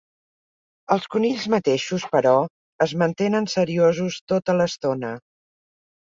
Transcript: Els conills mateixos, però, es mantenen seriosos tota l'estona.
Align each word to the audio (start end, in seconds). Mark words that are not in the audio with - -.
Els 0.95 1.03
conills 1.15 1.45
mateixos, 1.53 2.05
però, 2.15 2.31
es 2.87 2.95
mantenen 3.03 3.47
seriosos 3.55 4.19
tota 4.35 4.59
l'estona. 4.61 5.15